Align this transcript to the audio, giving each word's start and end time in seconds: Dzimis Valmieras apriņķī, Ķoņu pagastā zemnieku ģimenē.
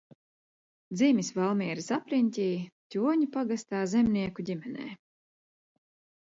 Dzimis 0.99 1.27
Valmieras 1.35 1.89
apriņķī, 1.97 2.47
Ķoņu 2.95 3.29
pagastā 3.37 3.83
zemnieku 3.93 4.47
ģimenē. 4.49 4.89